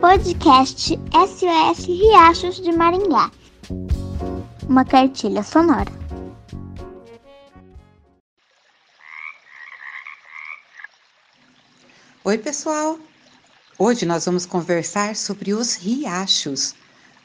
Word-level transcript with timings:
Podcast 0.00 0.98
SOS 1.12 1.84
Riachos 1.86 2.60
de 2.60 2.72
Maringá. 2.72 3.30
Uma 4.68 4.84
cartilha 4.84 5.42
sonora. 5.42 5.90
Oi, 12.24 12.38
pessoal! 12.38 12.98
Hoje 13.78 14.04
nós 14.04 14.24
vamos 14.24 14.44
conversar 14.44 15.14
sobre 15.14 15.54
os 15.54 15.76
riachos. 15.76 16.74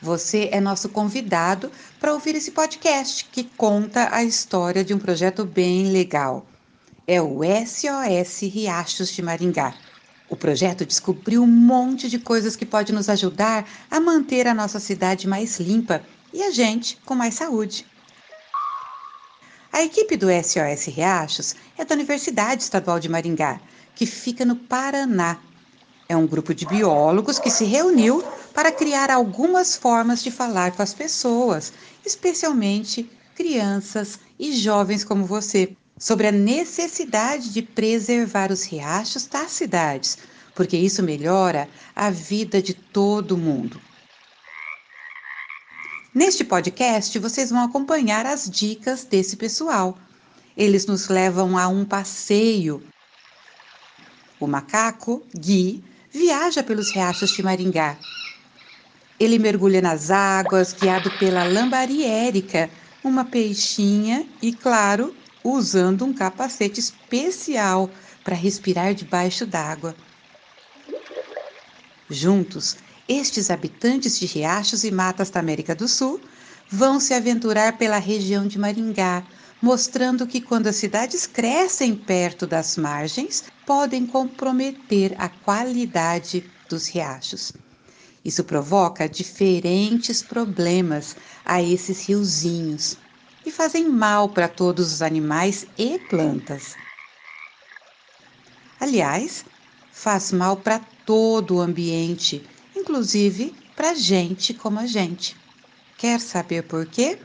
Você 0.01 0.49
é 0.51 0.61
nosso 0.61 0.89
convidado 0.89 1.71
para 1.99 2.13
ouvir 2.13 2.35
esse 2.35 2.51
podcast 2.51 3.25
que 3.31 3.43
conta 3.43 4.09
a 4.11 4.23
história 4.23 4.83
de 4.83 4.93
um 4.93 4.99
projeto 4.99 5.45
bem 5.45 5.91
legal. 5.91 6.45
É 7.07 7.21
o 7.21 7.39
SOS 7.43 8.41
Riachos 8.53 9.09
de 9.09 9.21
Maringá. 9.21 9.73
O 10.29 10.35
projeto 10.35 10.85
descobriu 10.85 11.43
um 11.43 11.47
monte 11.47 12.09
de 12.09 12.17
coisas 12.17 12.55
que 12.55 12.65
pode 12.65 12.91
nos 12.93 13.09
ajudar 13.09 13.67
a 13.91 13.99
manter 13.99 14.47
a 14.47 14.53
nossa 14.53 14.79
cidade 14.79 15.27
mais 15.27 15.59
limpa 15.59 16.03
e 16.33 16.41
a 16.41 16.51
gente 16.51 16.97
com 17.05 17.13
mais 17.13 17.35
saúde. 17.35 17.85
A 19.71 19.83
equipe 19.83 20.15
do 20.15 20.27
SOS 20.27 20.85
Riachos 20.85 21.55
é 21.77 21.83
da 21.83 21.95
Universidade 21.95 22.61
Estadual 22.63 22.99
de 22.99 23.09
Maringá, 23.09 23.59
que 23.95 24.05
fica 24.05 24.45
no 24.45 24.55
Paraná. 24.55 25.39
É 26.07 26.15
um 26.15 26.27
grupo 26.27 26.53
de 26.53 26.65
biólogos 26.65 27.39
que 27.39 27.49
se 27.49 27.65
reuniu 27.65 28.23
para 28.53 28.71
criar 28.71 29.09
algumas 29.09 29.75
formas 29.75 30.23
de 30.23 30.29
falar 30.29 30.71
com 30.73 30.83
as 30.83 30.93
pessoas, 30.93 31.73
especialmente 32.05 33.09
crianças 33.35 34.19
e 34.37 34.53
jovens 34.53 35.03
como 35.03 35.25
você, 35.25 35.75
sobre 35.97 36.27
a 36.27 36.31
necessidade 36.31 37.53
de 37.53 37.61
preservar 37.61 38.51
os 38.51 38.63
riachos 38.63 39.25
das 39.25 39.51
cidades, 39.51 40.17
porque 40.55 40.77
isso 40.77 41.01
melhora 41.03 41.69
a 41.95 42.09
vida 42.09 42.61
de 42.61 42.73
todo 42.73 43.37
mundo. 43.37 43.79
Neste 46.13 46.43
podcast, 46.43 47.17
vocês 47.17 47.49
vão 47.49 47.63
acompanhar 47.63 48.25
as 48.25 48.49
dicas 48.49 49.03
desse 49.03 49.35
pessoal. 49.35 49.97
Eles 50.55 50.85
nos 50.85 51.07
levam 51.07 51.57
a 51.57 51.67
um 51.67 51.83
passeio. 51.83 52.83
O 54.39 54.45
macaco, 54.45 55.23
Gui, 55.35 55.83
viaja 56.11 56.61
pelos 56.61 56.91
riachos 56.91 57.31
de 57.31 57.41
Maringá. 57.41 57.97
Ele 59.19 59.39
mergulha 59.39 59.81
nas 59.81 60.11
águas, 60.11 60.73
guiado 60.73 61.09
pela 61.17 61.43
lambari 61.43 62.05
Érica, 62.05 62.69
uma 63.03 63.25
peixinha 63.25 64.27
e, 64.41 64.53
claro, 64.53 65.15
usando 65.43 66.05
um 66.05 66.13
capacete 66.13 66.79
especial 66.79 67.91
para 68.23 68.35
respirar 68.35 68.93
debaixo 68.93 69.45
d'água. 69.45 69.95
Juntos, 72.09 72.77
estes 73.07 73.49
habitantes 73.49 74.17
de 74.17 74.25
riachos 74.25 74.83
e 74.83 74.91
matas 74.91 75.29
da 75.29 75.39
América 75.39 75.75
do 75.75 75.87
Sul 75.87 76.21
vão 76.69 76.99
se 76.99 77.13
aventurar 77.13 77.77
pela 77.77 77.97
região 77.97 78.47
de 78.47 78.57
Maringá, 78.57 79.25
mostrando 79.61 80.27
que 80.27 80.41
quando 80.41 80.67
as 80.67 80.75
cidades 80.75 81.25
crescem 81.25 81.95
perto 81.95 82.47
das 82.47 82.77
margens, 82.77 83.43
podem 83.65 84.05
comprometer 84.05 85.15
a 85.17 85.29
qualidade 85.29 86.49
dos 86.69 86.87
riachos. 86.87 87.53
Isso 88.23 88.43
provoca 88.43 89.07
diferentes 89.07 90.21
problemas 90.21 91.15
a 91.45 91.61
esses 91.61 92.07
riozinhos, 92.07 92.97
e 93.45 93.51
fazem 93.51 93.89
mal 93.89 94.29
para 94.29 94.47
todos 94.47 94.91
os 94.91 95.01
animais 95.01 95.65
e 95.77 95.99
plantas. 95.99 96.75
Aliás, 98.79 99.45
faz 99.91 100.31
mal 100.31 100.57
para 100.57 100.79
todo 101.05 101.55
o 101.55 101.61
ambiente, 101.61 102.45
inclusive 102.75 103.55
para 103.75 103.93
gente 103.93 104.53
como 104.53 104.79
a 104.79 104.85
gente. 104.85 105.35
Quer 105.97 106.19
saber 106.19 106.63
por 106.63 106.85
quê? 106.85 107.17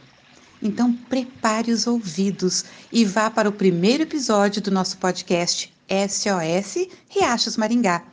Então 0.63 0.93
prepare 0.93 1.71
os 1.71 1.87
ouvidos 1.87 2.65
e 2.93 3.05
vá 3.05 3.31
para 3.31 3.49
o 3.49 3.53
primeiro 3.53 4.03
episódio 4.03 4.61
do 4.61 4.71
nosso 4.71 4.99
podcast 4.99 5.73
SOS 5.89 6.89
Riachos 7.09 7.57
Maringá. 7.57 8.05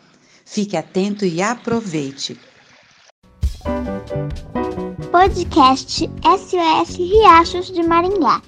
Fique 0.46 0.78
atento 0.78 1.26
e 1.26 1.42
aproveite. 1.42 2.40
Podcast 5.16 6.10
SOS 6.26 6.98
Riachos 6.98 7.72
de 7.72 7.82
Maringá. 7.82 8.42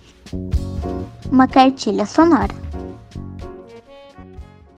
Uma 1.31 1.47
cartilha 1.47 2.05
sonora. 2.05 2.53